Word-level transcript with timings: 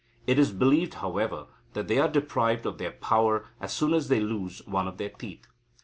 It 0.25 0.39
is 0.39 0.51
believed, 0.51 0.95
however, 0.95 1.45
that 1.73 1.87
they 1.87 1.99
are 1.99 2.07
deprived 2.07 2.65
of 2.65 2.79
their 2.79 2.89
power 2.89 3.45
as 3.59 3.71
soon 3.71 3.93
as 3.93 4.07
they 4.07 4.19
lose 4.19 4.65
one 4.65 4.87
of 4.87 4.97
their 4.97 5.09
teeth. 5.11 5.45